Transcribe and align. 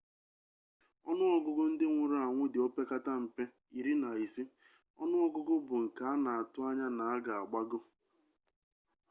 onu 1.09 1.23
ogugu 1.35 1.63
ndi 1.71 1.85
nwuru-anwu 1.91 2.43
di 2.53 2.59
opekata-mpe 2.67 3.43
15 3.77 4.43
onu 5.01 5.15
ogugu 5.25 5.55
bu 5.67 5.75
nke 5.85 6.01
ana 6.13 6.29
atu-anya 6.41 6.87
na 6.97 7.03
oga 7.15 7.33
agbago 7.41 7.79